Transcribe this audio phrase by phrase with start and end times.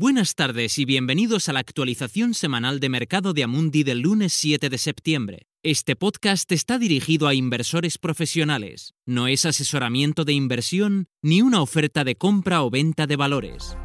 [0.00, 4.70] Buenas tardes y bienvenidos a la actualización semanal de mercado de Amundi del lunes 7
[4.70, 5.46] de septiembre.
[5.62, 12.02] Este podcast está dirigido a inversores profesionales, no es asesoramiento de inversión ni una oferta
[12.02, 13.76] de compra o venta de valores.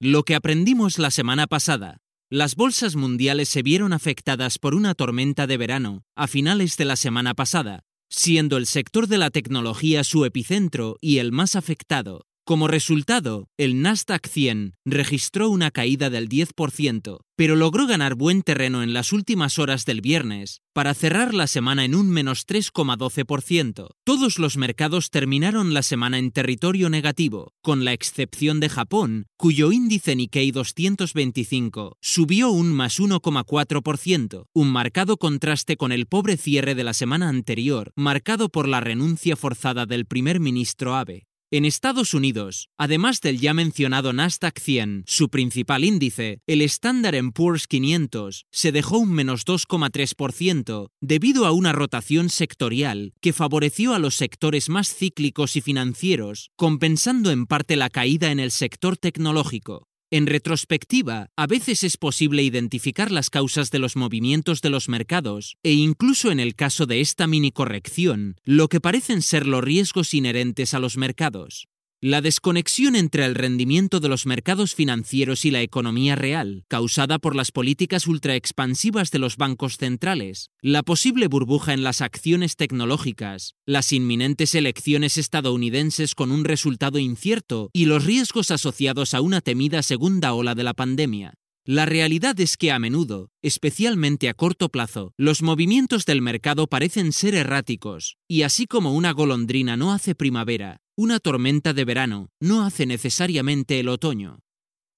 [0.00, 1.98] Lo que aprendimos la semana pasada.
[2.30, 6.96] Las bolsas mundiales se vieron afectadas por una tormenta de verano a finales de la
[6.96, 12.66] semana pasada, siendo el sector de la tecnología su epicentro y el más afectado, como
[12.66, 18.92] resultado, el Nasdaq 100 registró una caída del 10%, pero logró ganar buen terreno en
[18.92, 23.90] las últimas horas del viernes, para cerrar la semana en un menos 3,12%.
[24.04, 29.70] Todos los mercados terminaron la semana en territorio negativo, con la excepción de Japón, cuyo
[29.70, 36.84] índice Nikkei 225 subió un más 1,4%, un marcado contraste con el pobre cierre de
[36.84, 41.28] la semana anterior, marcado por la renuncia forzada del primer ministro Abe.
[41.54, 47.66] En Estados Unidos, además del ya mencionado Nasdaq 100, su principal índice, el Standard Poor's
[47.66, 54.14] 500 se dejó un menos 2,3% debido a una rotación sectorial que favoreció a los
[54.14, 59.91] sectores más cíclicos y financieros, compensando en parte la caída en el sector tecnológico.
[60.14, 65.56] En retrospectiva, a veces es posible identificar las causas de los movimientos de los mercados
[65.62, 70.12] e incluso en el caso de esta mini corrección, lo que parecen ser los riesgos
[70.12, 71.66] inherentes a los mercados.
[72.04, 77.36] La desconexión entre el rendimiento de los mercados financieros y la economía real, causada por
[77.36, 83.92] las políticas ultraexpansivas de los bancos centrales, la posible burbuja en las acciones tecnológicas, las
[83.92, 90.32] inminentes elecciones estadounidenses con un resultado incierto y los riesgos asociados a una temida segunda
[90.34, 95.42] ola de la pandemia, la realidad es que a menudo, especialmente a corto plazo, los
[95.42, 101.20] movimientos del mercado parecen ser erráticos, y así como una golondrina no hace primavera, una
[101.20, 104.40] tormenta de verano no hace necesariamente el otoño.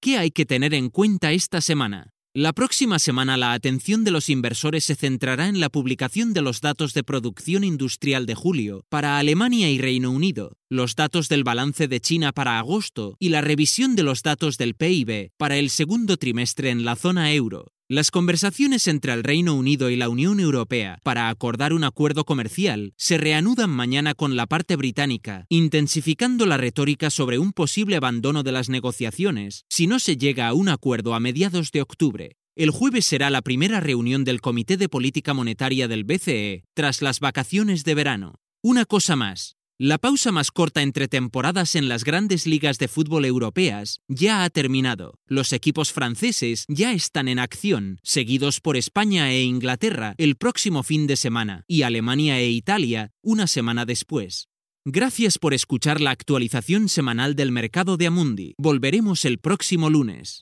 [0.00, 2.13] ¿Qué hay que tener en cuenta esta semana?
[2.36, 6.60] La próxima semana la atención de los inversores se centrará en la publicación de los
[6.60, 11.86] datos de producción industrial de julio para Alemania y Reino Unido, los datos del balance
[11.86, 16.16] de China para agosto y la revisión de los datos del PIB para el segundo
[16.16, 17.73] trimestre en la zona euro.
[17.86, 22.94] Las conversaciones entre el Reino Unido y la Unión Europea para acordar un acuerdo comercial
[22.96, 28.52] se reanudan mañana con la parte británica, intensificando la retórica sobre un posible abandono de
[28.52, 32.38] las negociaciones si no se llega a un acuerdo a mediados de octubre.
[32.56, 37.20] El jueves será la primera reunión del Comité de Política Monetaria del BCE tras las
[37.20, 38.36] vacaciones de verano.
[38.62, 43.24] Una cosa más, la pausa más corta entre temporadas en las grandes ligas de fútbol
[43.24, 45.18] europeas ya ha terminado.
[45.26, 51.06] Los equipos franceses ya están en acción, seguidos por España e Inglaterra el próximo fin
[51.08, 54.48] de semana y Alemania e Italia una semana después.
[54.84, 58.54] Gracias por escuchar la actualización semanal del mercado de Amundi.
[58.58, 60.40] Volveremos el próximo lunes.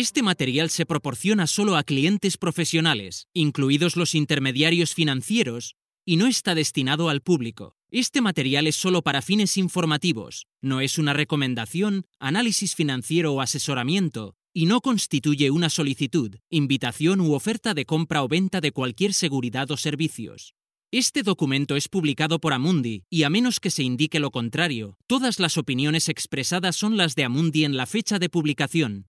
[0.00, 6.54] Este material se proporciona solo a clientes profesionales, incluidos los intermediarios financieros, y no está
[6.54, 7.74] destinado al público.
[7.90, 14.36] Este material es solo para fines informativos, no es una recomendación, análisis financiero o asesoramiento,
[14.54, 19.68] y no constituye una solicitud, invitación u oferta de compra o venta de cualquier seguridad
[19.72, 20.54] o servicios.
[20.92, 25.40] Este documento es publicado por Amundi y a menos que se indique lo contrario, todas
[25.40, 29.08] las opiniones expresadas son las de Amundi en la fecha de publicación,